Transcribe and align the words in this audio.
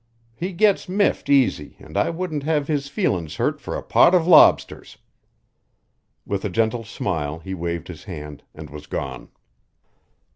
He 0.35 0.51
gets 0.51 0.89
miffed 0.89 1.29
easy 1.29 1.75
an' 1.79 1.95
I 1.95 2.09
wouldn't 2.09 2.41
have 2.41 2.67
his 2.67 2.87
feelin's 2.87 3.35
hurt 3.35 3.61
fur 3.61 3.75
a 3.75 3.83
pot 3.83 4.15
of 4.15 4.25
lobsters." 4.25 4.97
With 6.25 6.43
a 6.43 6.49
gentle 6.49 6.83
smile 6.83 7.37
he 7.37 7.53
waved 7.53 7.87
his 7.87 8.05
hand 8.05 8.41
and 8.55 8.71
was 8.71 8.87
gone. 8.87 9.29